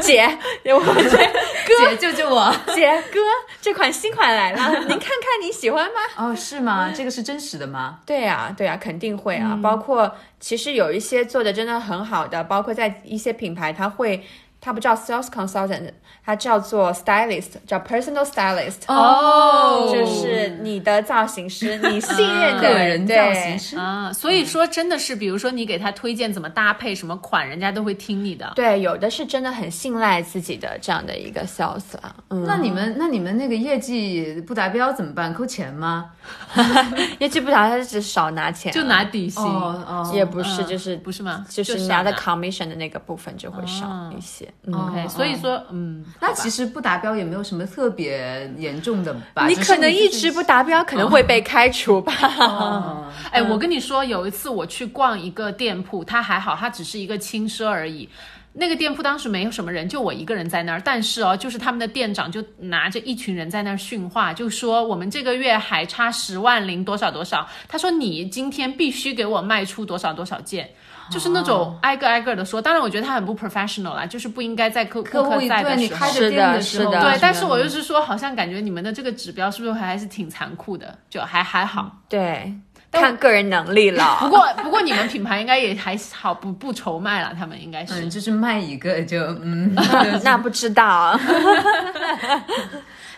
[0.00, 2.54] 姐，我姐 救救我！
[2.74, 3.20] 姐哥，
[3.60, 6.00] 这款新款来了， 您看看你喜欢吗？
[6.16, 6.92] 哦，是吗？
[6.94, 7.98] 这个是真实的吗？
[8.06, 9.58] 对呀、对呀、肯定会啊。
[9.62, 14.24] 包括其实有一些做的真的很好的，包括在一些品牌，它会。
[14.60, 15.90] 它不叫 sales consultant，
[16.24, 23.78] 它叫做 stylist，叫 personal stylist，、哦就是你的造型师， 你信任的个人造型师。
[23.78, 28.52] 啊，所以说真的是，比如说你给他推荐怎么搭配什么款，人家都会听你的。
[28.54, 32.14] 对，有的是真的很信赖自己的这样的一个 sales 啊。
[32.28, 35.32] 嗯，那你们那你们那个业绩不达标怎么办？
[35.32, 36.10] 扣钱吗？
[37.18, 41.46] 业绩不达标只少拿钱啊、就拿底薪，哦哦也不是，嗯就是不是吗？
[41.48, 44.49] 就是少拿的 commission 的那个部分就会少哦一些。
[44.66, 49.46] 嗯 OK，所以说，嗯，那其实不达标也没有什么特别严重的吧？
[49.46, 52.12] 你可能一直不达标，可能会被开除吧。
[52.38, 58.08] 哦哎，我跟你说，有一次我去逛一个店铺，它还好，它只是一个轻奢而已。
[58.52, 60.82] 那个店铺当时没有什么人，就我一个人在那儿。
[60.84, 67.48] 但是哦，就是他们的店长就拿着一群人在那儿训话，就说我们这个月还差十万零多少多少。
[67.68, 70.68] 他说你今天必须给我卖出多少多少件，
[71.10, 72.62] 就是那种挨个挨个的说。
[72.62, 75.76] 当然，我觉得他很不 professional 啦，就是不应该在客客户在对的时候。
[75.76, 80.96] 你开着是的店的时候，是的对，但是我就是说，好像感觉你们的这个指标是不是还是挺残酷的？
[81.10, 81.90] 就还还好。
[82.08, 82.52] 对，
[82.92, 84.30] 看个人能力了 不。
[84.30, 87.94] 过不过你们品牌应该也还好，不不愁卖了，他们应该是。
[87.94, 89.74] 嗯，就是卖一个就嗯，
[90.22, 91.18] 那不知道，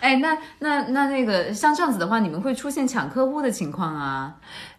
[0.02, 4.34] 哎，那那那那个像这样子的话，你们会出现抢客户的情况啊？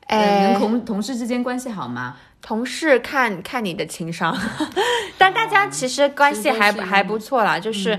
[0.07, 2.17] 呃哎能同同事之间关系好吗？
[2.41, 4.37] 同事看看你的情商，
[5.17, 7.97] 但大家其实关系还还不错啦，就是。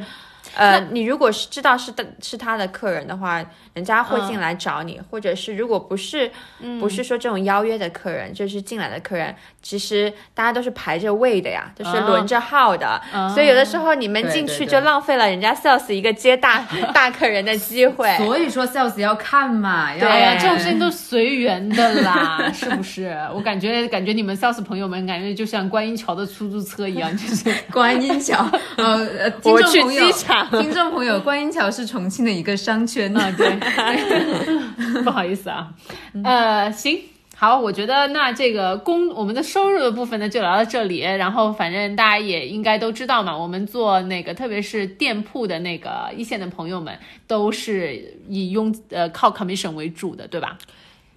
[0.57, 6.31] 呃，你如果是知道是的是他的客人的话，人家会进来找你，或者是如果不是、
[6.79, 13.01] 不是说这种邀约的客人，就是进来的客人，其实大家都是排着位的呀，就是轮着号的，
[13.35, 18.15] 所以有的时候你们进去就浪费了人家 sales 一个接大 大客人的机会。
[18.19, 20.09] 所以说 sales 要看嘛，要对。
[20.09, 23.17] 哎呀，这种事情都随缘的啦， 是不是？
[23.35, 27.51] 我感觉感觉你们 sales 朋友们感觉就像观音桥的出租车一样， 就是。
[27.73, 28.47] 观音桥，
[28.77, 30.13] 呃，呃听众朋友
[30.61, 33.17] 听众朋友，观音桥是重庆的一个商圈。
[33.17, 35.69] 啊，对，不好意思啊，
[36.23, 37.14] 呃，行。
[37.37, 50.57] 好，我觉得那这个工我们的收入的部分呢就聊到这里，然后反正大家也应该都知道嘛，我们做那个特别是店铺的那个一线的朋友们都是以佣呃靠 commission 为主的，对吧？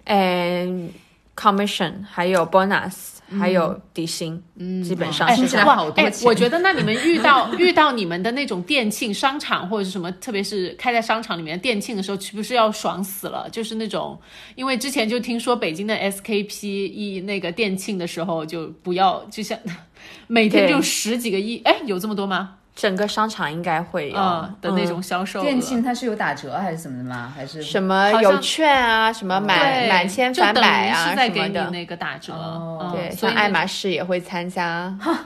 [0.04, 0.90] 嗯
[1.36, 5.66] ，commission 还有 bonus，、还有底薪，嗯，基本上是这样。
[5.66, 13.48] 哇好多钱哎我觉得那你们 遇到遇到你们的那种店庆商场或者是什么，特别是开在商场里面的店庆的时候，岂不是要爽死了？
[13.50, 14.18] 就是那种，
[14.54, 19.58] 因为之前就听说北京的 SKP 一那个店庆的时候，就不要就像
[20.26, 22.54] 每天就十几个亿，哎，有这么多吗？
[22.80, 25.42] 整个商场应该会有、嗯的那种销售额。
[25.42, 27.32] 店庆它是有打折还是什么的吗？
[27.34, 31.70] 还是什么有券啊，什么满满千返百啊是在给你什么的。
[31.72, 34.96] 那个打折，哦嗯对，所以那像爱马仕也会参加。
[35.00, 35.18] 哈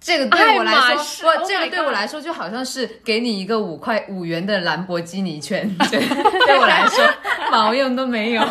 [0.00, 6.00] 这个对我来说，仕不，Oh 这个对我来说就好像是给你一个五块五元的兰博基尼券，对，
[6.46, 7.04] 对我来说
[7.52, 8.42] 毛用都没有。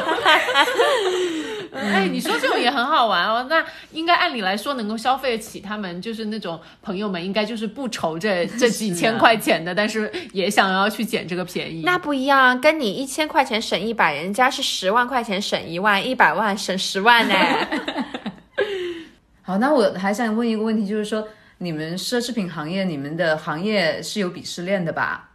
[1.73, 3.45] 哎，你说这种也很好玩哦。
[3.49, 11.84] 那应该按理来说能够消费得起，他们就是那种朋友们，应该就是不愁这 这几千块钱的，但是也想要去捡这个便宜。
[11.84, 17.36] 那不一样，跟你一千块钱省一百，人家是十万块钱省一万，一百万省十万呢。
[19.41, 21.27] 好，那我还想问一个问题，就是说，
[21.60, 25.29] 你们奢侈品行业，你们的行业是有鄙视链的吧？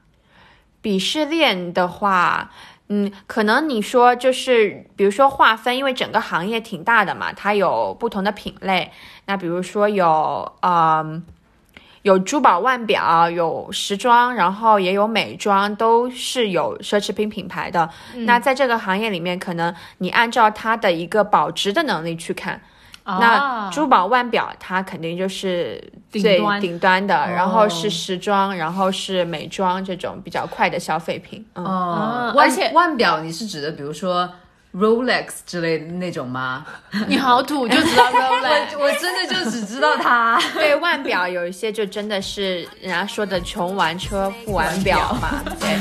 [0.83, 2.53] 鄙视链的话，
[2.97, 8.93] 嗯，可能你说就是，比如说划分，因为整个行业挺大的嘛，它有不同的品类。
[9.27, 11.25] 那比如说有，嗯，
[12.03, 17.91] 有珠宝腕表，有时装，然后也有美妆，都是有奢侈品品牌的。
[18.27, 22.61] 那在这个行业里面，可能你按照它的一个保值的能力去看。
[23.07, 31.45] 那啊珠宝腕表它肯定就是最顶端的，然后哦是时装，然后是美妆这种比较快的消费品。
[31.55, 34.29] 嗯，哦，而且腕表你是指的比如说
[34.75, 36.65] Rolex 之类的那种吗？
[37.07, 38.79] 你好土，就知道 Rolex。
[38.79, 40.41] 我真的就只知道它。
[40.55, 45.79] 对腕表有一些就真的是人家说的穷玩车富玩表嘛，对。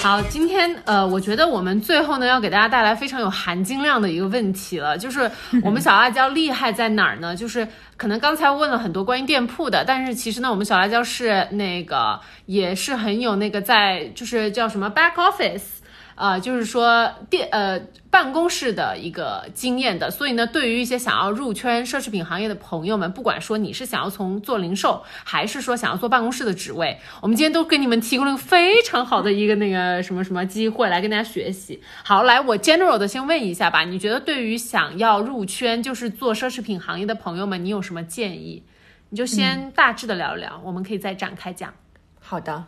[0.00, 5.28] 好，今天呃，我觉得我们最后呢要给大家带来非常有含金量的一个问题了，就是
[5.62, 7.34] 我们小辣椒厉害在哪儿呢？
[7.36, 15.77] 就是可能刚才问了很多关于店铺的，但是其实呢，我们小辣椒是那个 也是很有那个在就是叫什么 back office。
[16.18, 31.80] 呃，就是说电呃办公室的一个经验的，所以呢，对于一些想要入圈奢侈品行业的朋友们，不管说你是想要从做零售，还是说想要做办公室的职位，我们今天都给你们提供了一个非常好的一个那个什么什么机会来跟大家学习。
[32.02, 38.64] 好，来我 general 的先问一下吧，你觉得对于想要入圈就是做奢侈品行业的朋友们，你有什么建议？
[39.10, 41.72] 你就先大致的聊一聊，我们可以再展开讲。
[42.20, 42.64] 好的，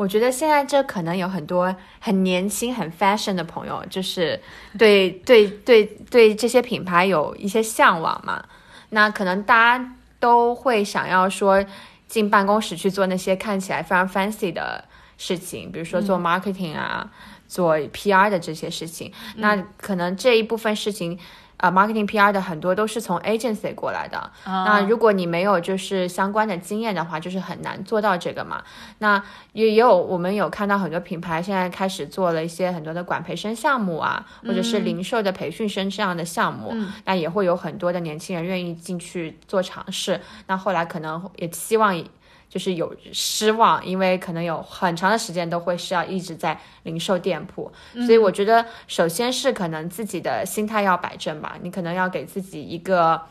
[0.00, 4.40] 我觉得现在这可能有很多很年轻、很 fashion 的朋友，就是
[4.78, 8.42] 对对对对这些品牌有一些向往嘛。
[8.88, 11.62] 那可能大家都会想要说
[12.08, 14.82] 进办公室去做那些看起来非常 fancy 的
[15.20, 17.10] 事情，比如说做 marketing 啊，
[17.46, 19.12] 做 PR 的这些事情。
[19.36, 21.18] 那可能这一部分事情。
[21.62, 28.64] 啊，marketing PR 的很多都是从 agency 过来的，那如果你没有就是相关的经验的话，就是很难做到这个嘛。
[29.00, 40.18] 那也也有我们有看到很多品牌现在开始做了一些很多的管培生项目啊，或者是零售的培训生这样的项目，那也会有很多的年轻人愿意进去做尝试。
[40.46, 42.02] 那后来可能也希望。
[42.50, 47.70] 就是有失望，因为可能有很长的时间都会是要一直在零售店铺，
[48.04, 53.22] 所以我觉得首先是可能自己的心态要摆正吧，你可能要给自己一个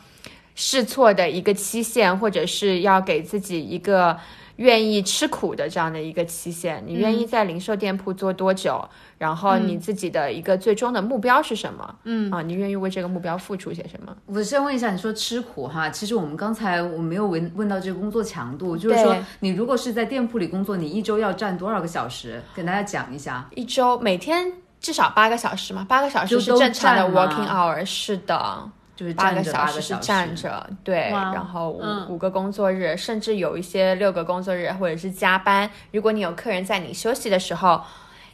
[0.54, 4.18] 试错的一个期限，或者是要给自己一个
[4.60, 6.82] 愿意吃苦的这样的一个期限。
[6.86, 8.86] 你愿意在零售店铺做多久？
[9.16, 11.94] 然后你自己的一个最终的目标是什么？
[12.04, 14.14] 嗯啊，你愿意为这个目标付出些什么？
[14.26, 22.42] 我先问一下，你说吃苦哈，其实我们刚才我没有问问到这个工作强度，就是说你如果是在店铺里工作，你一周要站多少个小时？
[22.54, 23.48] 跟大家讲一下。
[23.54, 27.82] 一周每天至少八个小时嘛，八个小时是正常的 working hour。
[27.84, 28.70] 是的。
[29.00, 29.96] 就是八个小时是。
[29.96, 35.70] 站着，对，然后五、嗯五个工作日，甚至有一些六个工作日，或者是加班。
[35.92, 37.80] 如果你有客人在你休息的时候。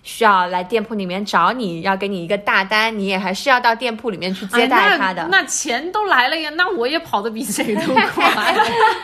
[0.07, 5.23] 需要来店铺里面找你，要给你一个大单，你也还是要到店铺里面去接待他的。
[5.23, 5.41] 哎那。
[5.41, 8.55] 那钱都来了呀，那我也跑得比谁都快。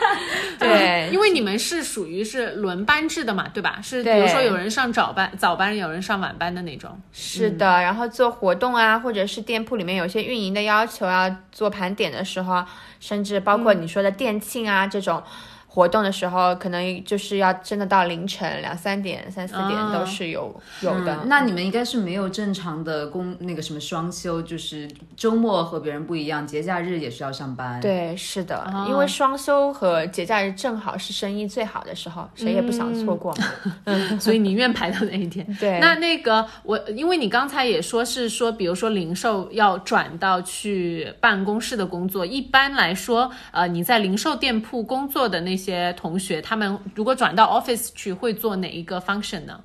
[0.61, 3.81] 对因为你们是属于是轮班制的嘛，对吧？
[3.83, 6.97] 是比如说有人上早班，早班有人上晚班的那种。
[7.13, 12.65] 是的，然后做活动啊，或者是店铺里面有些运营的要求要做盘点的时候，
[13.01, 15.21] 甚至包括你说的店庆啊、这种
[15.75, 21.25] 活动的时候，可能就是要真的到凌晨两三点、三四点啊都是有、有的。
[21.25, 33.47] 那你们应该是没有正常的工那个什么双休，就是周末和别人不一样，节假日也是要上班。，对，是的，哦因为双休和节假日正好是生意最好的时候，谁也不想错过嘛。
[34.21, 35.47] 所以宁愿排到那一天。
[35.59, 49.61] 对那那个我，因为你刚才也说是说，比如说零售要转到去办公室的工作，一般来说，呃，你在零售店铺工作的那些同学，他们如果转到 office 去，会做哪一个 function 呢？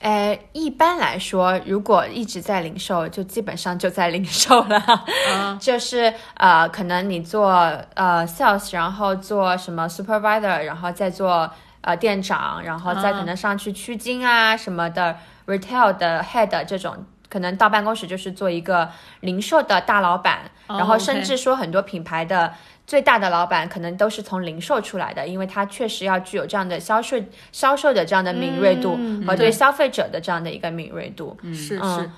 [0.00, 4.82] 呃，一般来说，如果一直在零售，就基本上就在零售了。
[5.58, 7.48] 就是呃，可能你做
[7.94, 17.06] 呃 sales，然后做什么 supervisor，然后再做呃店长，然后再可能上去区经啊什么的，retail 的 head 这种。
[17.30, 18.88] 可能到办公室就是做一个
[19.20, 22.54] 零售的大老板，哦然后甚至说很多品牌的
[22.86, 27.16] 最大的老板可能都是从零售出来的，因为他确实要具有这样的销售
[27.50, 31.36] 销售的这样的敏锐度和对消费者的这样的一个敏锐度。
[31.52, 32.00] 是嗯。
[32.00, 32.10] 是，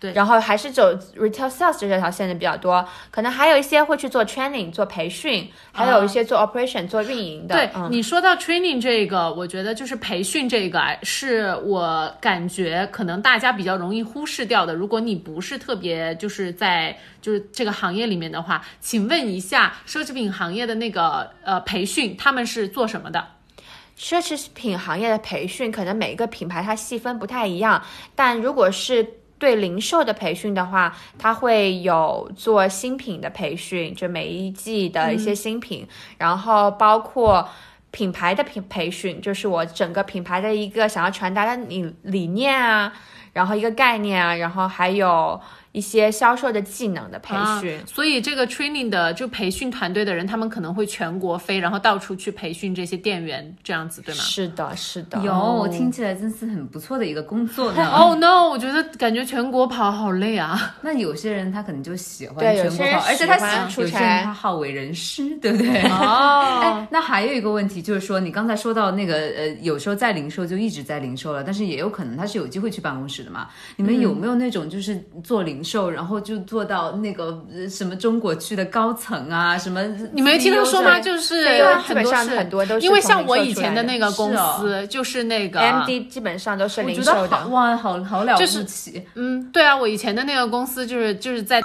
[0.00, 7.54] 对然后还是走 retail sales 这条线的比较多，可能还有一些会去做 training 做培训，还有一些做 operation 做运营的。
[7.54, 14.74] 对、嗯、你说到 training 这个，我觉得就是培训这个啊，是我感觉可能大家比较容易忽视掉的。
[14.74, 23.22] 如果你不是特别就是在就是这个行业里面的话，请问一下奢侈品行业的那个呃培训，他们是做什么的？
[23.98, 27.82] 奢侈品行业的培训，可能每一个品牌它细分不太一样，
[28.14, 29.06] 但如果是
[29.40, 35.88] 对零售的培训的话，它会有做新品的培训，就每一季的一些新品，
[36.18, 37.48] 然后包括
[37.90, 42.92] 品牌的品培训，就是我整个品牌的一个想要传达的理理念啊，
[43.32, 45.40] 然后一个概念啊，然后还有
[45.72, 47.76] 一些销售的技能的培训。
[47.76, 54.20] 啊所以这个 training 的就培训团队的人，他们可能会全国飞，然后到处去培训这些店员，这样子对吗？
[54.20, 57.82] 是的，是的，有，听起来真是很不错的一个工作呢。
[57.92, 60.74] 哦、no，我觉得感觉全国跑好累啊。
[60.82, 65.82] 那有些人他可能就喜欢全国跑，而且他喜欢出有些人差他好为人师，对不对？
[65.90, 73.48] 哦哎，那还有一个问题就是说，你刚才说到那个呃，有时候在零售就一直在零售了，但是也有可能他是有机会去办公室的嘛。
[73.76, 79.82] 你们有没有那种就是做零售，然后就做到那个呃什么中国区的高层啊，什么？
[80.12, 81.00] 你没听他说吗？
[81.00, 87.28] 就是对啊基很多是本上很多都是因为像我以前的那个公是哦司，就是那个 MD 基本上都是零售的。
[87.28, 89.06] 得好哇，好好了不就是起。
[89.14, 91.62] 嗯，对啊，我以前的那个公司就是就是在，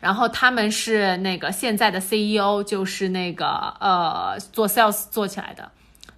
[0.00, 3.46] 然后他们是那个现在的 CEO 就是那个
[3.80, 5.70] 呃做 sales 做起来的，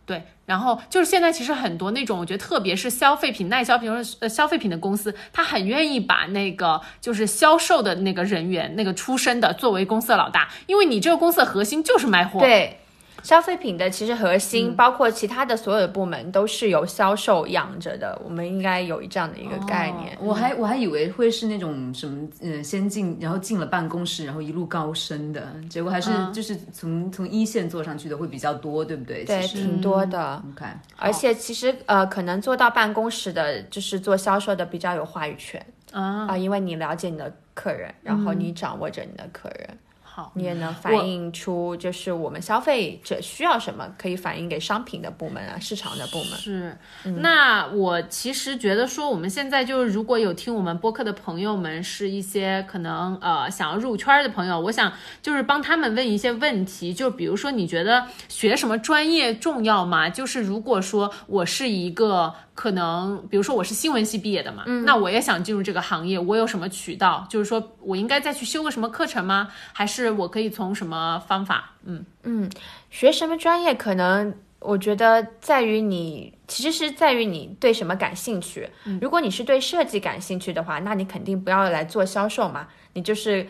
[0.06, 12.78] 对，然后就是现在其实很多那种我觉得特别是消费品耐消品或者呃消费品的公司，他很愿意把那个就是销售的那个人员那个出身的作为公司的老大，因为你这个公司的核心就是卖货，对，
[13.22, 14.76] 消费品的其实核心、嗯。
[14.76, 20.14] 包括其他的所有的部门都是由销售养着的，我们应该有这样的一个概念。
[20.14, 26.32] 哦我还我还以为会是那种什么嗯，先进然后进了办公室，然后一路高升的，结果还是嗯。
[26.32, 29.24] 就是从从一线做上去的会比较多，对不对？
[29.24, 30.42] 对，挺多的。
[30.52, 39.78] OK，而且其实呃，可能做到办公室的，就是做销售的比较有话语权啊、啊、因为你了解你的客人，然后你掌握着你的客人，
[40.16, 46.38] 好，你也能反映出就是我们消费者需要什么，可以反映给商品的部门啊、市场的部门。
[46.38, 46.78] 是，
[47.20, 54.90] 那我其实觉得说，我们现在就是如果有听我们播客的朋友们，是一些可能呃想要入圈儿的朋友，我想
[55.20, 60.08] 就是帮他们问一些问题，就比如说你觉得学什么专业重要吗？
[60.08, 67.26] 就是如果说我是一个可能，比如说我是新闻系毕业的嘛，那我也想进入这个行业，我有什么渠道？
[67.28, 69.48] 就是说我应该再去修个什么课程吗？
[69.74, 71.72] 还是我可以从什么方法？
[71.84, 72.50] 嗯嗯，
[72.90, 78.68] 学什么专业，可能我觉得在于你，其实是在于你对什么感兴趣。
[79.00, 83.46] 如果你是对设计感兴趣的话，那你肯定不要来做销售嘛，你就是。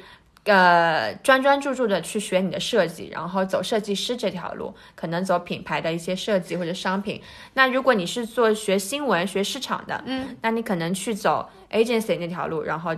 [0.48, 7.20] 呃，专专注注的去学你的设计，然后走设计师这条路，可能走品牌的一些设计或者商品。
[7.54, 12.94] 那如果你是做学新闻、学市场的，嗯，那你可能去走 agency 那条路，然后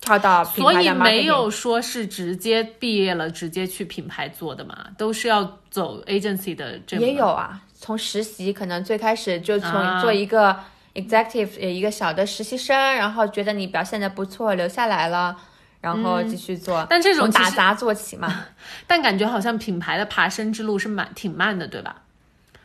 [0.00, 10.56] 跳到品牌的所以没有说是直接毕业了直接去品牌做的嘛，都是要走 agency 的这也有啊，从实习可能最开始就从啊做一个
[10.94, 15.36] executive，、呃一个小的实习生，然后觉得你表现的不错，留下来了，
[15.80, 16.86] 然后继续做。
[16.88, 18.46] 但这种打杂做起嘛，
[18.86, 22.02] 但感觉好像品牌的爬升之路是蛮挺慢的，对吧？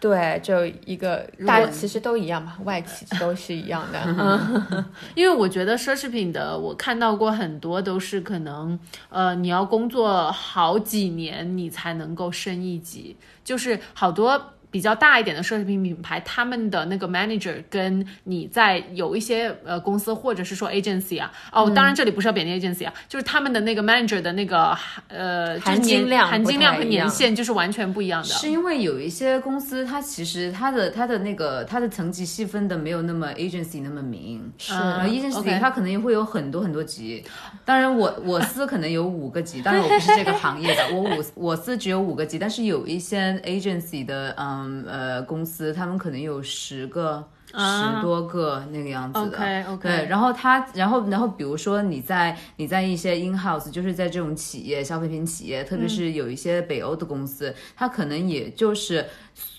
[0.01, 3.99] 对，就一个大其实都一样嘛，外企都是一样的。
[4.03, 4.85] 嗯，
[5.15, 8.77] 因为我觉得奢侈品的，我看到过很多都是可能，
[9.09, 14.53] 呃，你要工作好几年你才能够升一级，就是好多。
[14.71, 24.75] 比较大一点的奢侈品品牌，他们的那个 manager 跟你在有一些呃公司或者是说 agency 啊，哦，当然这里不是要贬低 agency 啊，就是他们的那个 manager 的那个
[25.09, 28.29] 呃含金量含金量和年限就是完全不一样的。
[28.29, 37.23] 是因为有一些公司，它其实它的它的那个它的层级细分的没有那么 agency 那么明，是 agency 它可能也会有很多很多级。
[37.65, 47.27] 当然我我司可能有五个级，当然我不是这个行业的，我五我司只有五个级，但是有一些 agency 的嗯呃公司，他们可能有十个。
[47.53, 59.05] 啊十多个那个样子的 OK，OK 对，然后他，然后然后比如说你在你在一些 in house，就是在这种企业消费品企业，特别是有一些北欧的公司，他可能也就是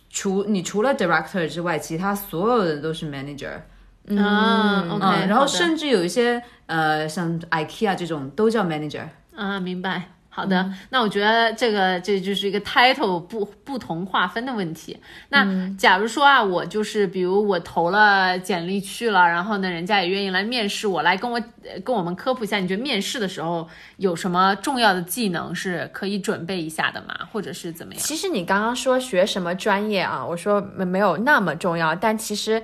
[0.09, 3.61] 除你除了 director 之外，其他所有的都是 manager。
[4.07, 9.05] 嗯，OK，嗯，然后甚至有一些呃，像 IKEA 这种都叫 manager。
[9.36, 10.12] 啊，明白。
[10.35, 14.99] 好的，那我觉得这个这就是一个 title 不不同划分的问题。
[15.28, 23.68] 那假如说啊，我就是比如我投了简历去了，然后呢，人家也愿意来面试我，来跟我呃跟我们科普一下，你觉得面试的时候
[23.99, 27.14] 有什么重要的技能是可以准备一下的吗？
[27.30, 28.03] 或者是怎么样？
[28.03, 30.24] 其实你刚刚说学什么专业啊？
[30.24, 32.62] 我说没没有那么重要，但其实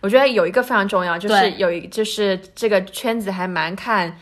[0.00, 4.18] 我觉得有一个非常重要，就是有一就是这个圈子还蛮看。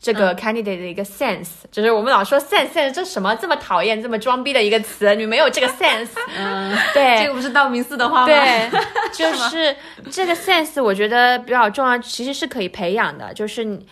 [0.00, 8.26] 这个 candidate 的一个 sense，、就是我们老说 sense sense 这什么这么讨厌、这么装逼的一个词，你没有这个 sense，嗯，对，这个不是道明寺的话吗？
[8.26, 8.70] 对，
[9.12, 9.74] 就是
[10.10, 13.86] 这个 sense，我觉得比较重要，其实是可以培养的，就是你。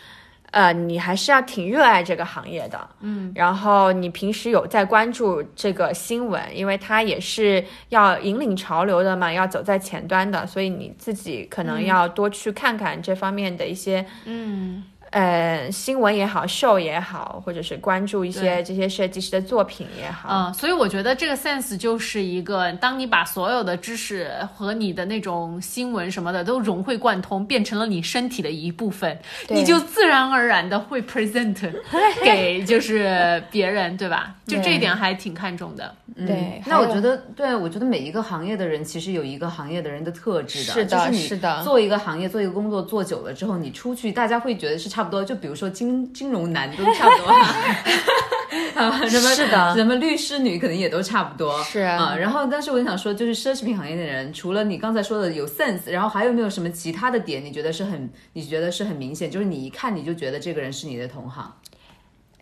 [0.52, 14.82] 呃，你还是要挺热爱这个行业的，嗯，然后你平时有在关注这个新闻，因为它也是要引领潮流的嘛，要走在前端的，所以你自己可能要多去看看这方面的一些，嗯，
[15.16, 31.72] 呃，新闻也好，秀也好，或者是关注一些这些设计师的作品也好，嗯，所以我觉得这个 sense 就是一个，当你把所有的知识和你的那种新闻什么的都融会贯通，变成了你身体的一部分，你就自然而然的会 present
[32.22, 34.34] 给就是别人，对吧？
[34.46, 35.94] 就这一点还挺看重的。
[36.14, 41.62] 对，那我觉得，对我觉得每一个行业的人其实有一个行业的人的特质的，是的就是的。
[41.62, 45.24] 做一个行业、做一个工作做久了之后，你出去大家会觉得是差不多。
[45.24, 47.28] 就比如说金金融男都差不多，
[48.80, 52.16] 啊，什么是的什么律师女可能也都差不多，是啊。
[52.16, 57.44] 然后，但是我想说，就是奢侈品行业的人，除了你刚才说的有 sense，然后还有没有什么其他的点？
[57.44, 61.52] 你觉得是很，你觉得是很明显，就是你一看你就觉得这个人是你的同行。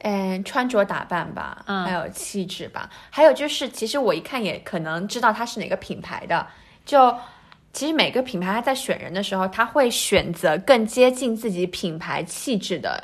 [0.07, 6.47] 嗯，穿着打扮吧，嗯还有气质吧，还有就是，其实我一看也可能知道他是哪个品牌的。
[6.85, 7.17] 就
[7.75, 13.03] 其实每个品牌他在选人的时候，他会选择更接近自己品牌气质的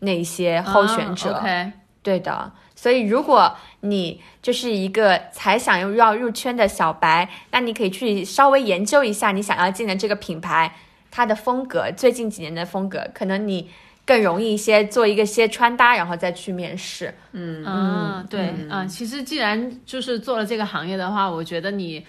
[0.00, 1.32] 那些候选者。
[1.32, 1.72] 啊 OK，
[2.02, 10.74] 对的，所以如果你就是一个才想要入圈的小白，那你可以去稍微研究一下你想要进的这个品牌，
[11.08, 13.70] 它的风格，最近几年的风格，可能你
[14.04, 17.14] 更容易一些做一个些穿搭，然后再去面试。
[17.30, 22.04] 嗯，对，嗯，其实既然就是做了这个行业的话，我觉得你。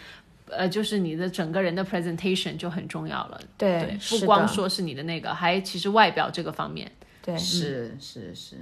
[0.49, 6.91] 呃，就是你的整个人的 presentation 就很重要了，对对，不光说是你的那个，还其实外表这个方面。
[7.21, 8.57] 对，是是是，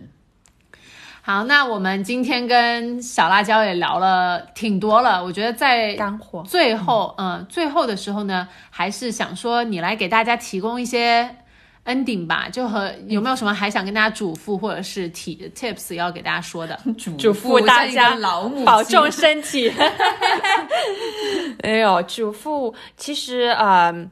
[1.24, 6.44] 好，那我们今天跟小辣椒也聊了挺多了，我觉得在干货。
[6.44, 11.38] 最后，嗯、最后的时候呢，还是想说你来给大家提供一些
[11.86, 16.80] ending 吧，就和有没有什么还想跟大家嘱咐或者是提 tips 要给大家说的？
[17.18, 19.72] 嘱咐大家老母保重身体。
[21.64, 24.10] 没有嘱咐，其实嗯。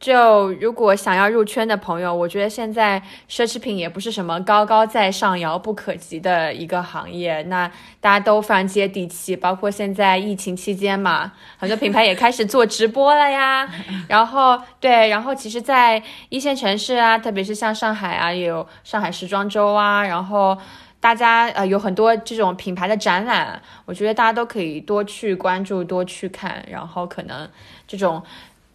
[0.00, 7.68] 就如果想要入圈的朋友，我觉得现在奢侈品也不是什么高高在上、遥不可及的一个行业，那
[8.00, 9.34] 大家都非常接地气。
[9.34, 13.68] 包括现在疫情期间嘛，很多品牌也开始做直播了呀。
[14.08, 20.56] 然后对，然后其实，在一线城市啊，特别是像上海啊，也有上海时装周啊，然后。
[21.00, 27.48] 大家呃有很多这种品牌的展览，我觉得大家都可以多去关注、多去看，然后可能
[27.86, 28.20] 这种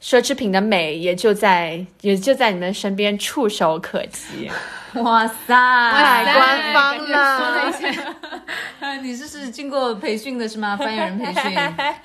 [0.04, 4.52] 奢侈品的美也就在也就在你们身边触手可及。
[5.02, 7.72] 哇塞，太官方了
[9.02, 10.78] 你这是经过培训的是吗？
[10.78, 11.52] 翻译人培训，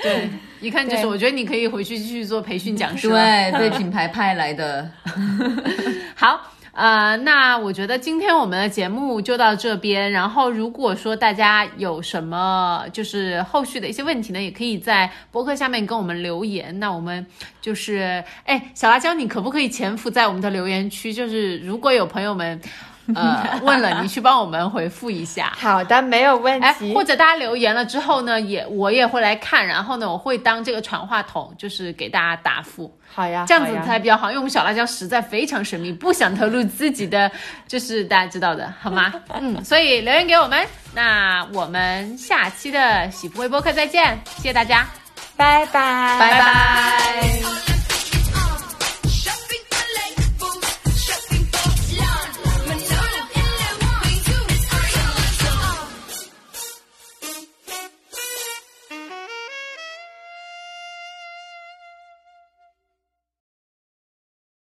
[0.00, 0.30] 对，
[0.60, 3.50] 一看就是，我觉得你可以回去继续做培训讲师对。
[3.50, 4.90] 对， 被品牌派来的。
[6.14, 6.40] 好，
[6.78, 10.12] 啊，那我觉得今天我们的节目就到这边。
[10.12, 16.78] 然后，如果说大家有什么就是后续的一些问题呢，也可以在博客下面跟我们留言。
[16.78, 17.26] 那我们
[17.60, 21.12] 就是，哎，小辣椒，你可不可以潜伏在我们的留言区？
[21.12, 22.60] 就是如果有朋友们。
[23.16, 26.92] 呃，问了你去帮我们回复一下， 好的，没有问哎，题。
[26.94, 32.94] 或者大家留言了之后呢，也我也会来看，然后呢，我会当这个传话筒，就是给大家答复。
[33.14, 37.30] 好呀，这样子才比较好，因为我们小辣椒实在非常神秘，不想透露自己的，
[37.66, 39.12] 就是大家知道的，好吗？
[39.40, 44.86] 嗯，所以留言给我们，那我们下期的喜福微播客再见，谢谢大家，
[45.34, 47.87] 拜拜，拜拜。